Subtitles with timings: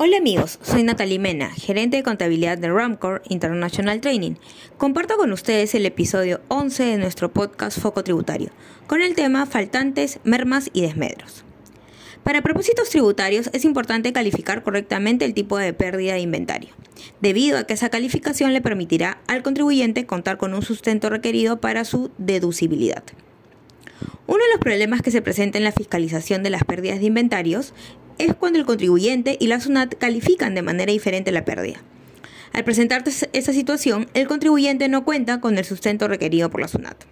[0.00, 4.36] Hola amigos, soy Natalie Mena, gerente de contabilidad de Ramcore International Training.
[4.76, 8.50] Comparto con ustedes el episodio 11 de nuestro podcast Foco Tributario,
[8.86, 11.42] con el tema faltantes, mermas y desmedros.
[12.22, 16.70] Para propósitos tributarios es importante calificar correctamente el tipo de pérdida de inventario,
[17.20, 21.84] debido a que esa calificación le permitirá al contribuyente contar con un sustento requerido para
[21.84, 23.02] su deducibilidad.
[24.28, 27.72] Uno de los problemas que se presenta en la fiscalización de las pérdidas de inventarios
[28.18, 31.80] es cuando el contribuyente y la SUNAT califican de manera diferente la pérdida.
[32.52, 37.04] Al presentarse esa situación, el contribuyente no cuenta con el sustento requerido por la SUNAT.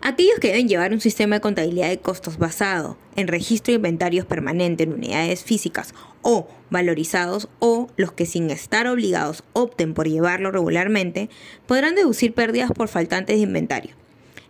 [0.00, 4.26] Aquellos que deben llevar un sistema de contabilidad de costos basado en registro de inventarios
[4.26, 5.92] permanente en unidades físicas
[6.22, 11.30] o valorizados o los que sin estar obligados opten por llevarlo regularmente
[11.66, 13.96] podrán deducir pérdidas por faltantes de inventario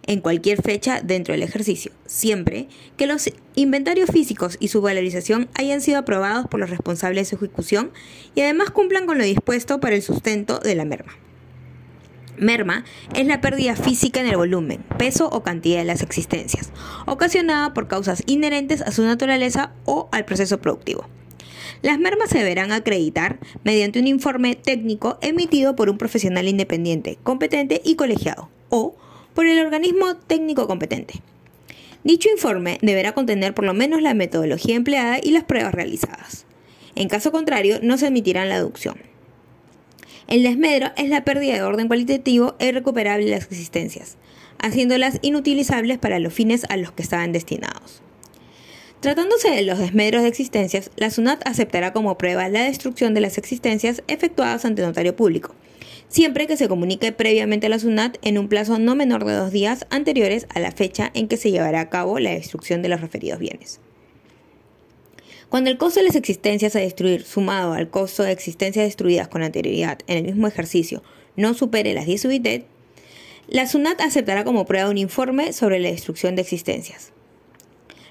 [0.08, 5.82] en cualquier fecha dentro del ejercicio, siempre que los inventarios físicos y su valorización hayan
[5.82, 7.92] sido aprobados por los responsables de ejecución
[8.34, 11.12] y además cumplan con lo dispuesto para el sustento de la merma.
[12.38, 12.84] Merma
[13.15, 16.72] es la pérdida física en el volumen, peso o cantidad de las existencias,
[17.04, 21.06] ocasionada por causas inherentes a su naturaleza o al proceso productivo.
[21.82, 27.82] Las mermas se deberán acreditar mediante un informe técnico emitido por un profesional independiente, competente
[27.84, 28.96] y colegiado, o
[29.38, 31.22] por el organismo técnico competente.
[32.02, 36.44] Dicho informe deberá contener por lo menos la metodología empleada y las pruebas realizadas.
[36.96, 38.96] En caso contrario, no se emitirá la deducción.
[40.26, 44.16] El desmedro es la pérdida de orden cualitativo e irrecuperable de las existencias,
[44.59, 48.02] haciéndolas inutilizables para los fines a los que estaban destinados.
[48.98, 53.38] Tratándose de los desmedros de existencias, la SUNAT aceptará como prueba la destrucción de las
[53.38, 55.54] existencias efectuadas ante notario público,
[56.09, 59.52] siempre que se comunique previamente a la SUNAT en un plazo no menor de dos
[59.52, 63.00] días anteriores a la fecha en que se llevará a cabo la destrucción de los
[63.00, 63.80] referidos bienes.
[65.48, 69.42] Cuando el costo de las existencias a destruir sumado al costo de existencias destruidas con
[69.42, 71.03] anterioridad en el mismo ejercicio
[71.37, 72.65] no supere las 10 UIT,
[73.47, 77.12] la SUNAT aceptará como prueba un informe sobre la destrucción de existencias.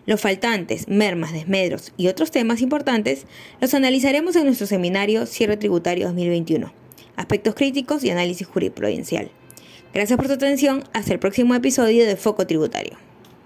[0.08, 3.26] Los faltantes, mermas, desmedros y otros temas importantes
[3.60, 6.87] los analizaremos en nuestro seminario Cierre Tributario 2021
[7.18, 9.30] aspectos críticos y análisis jurisprudencial.
[9.94, 10.84] Gracias por su atención.
[10.94, 13.07] Hasta el próximo episodio de Foco Tributario.